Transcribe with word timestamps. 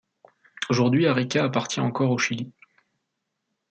Aujourd'hui, 0.71 1.05
Arica 1.05 1.43
appartient 1.43 1.79
encore 1.79 2.09
au 2.09 2.17
Chili. 2.17 2.51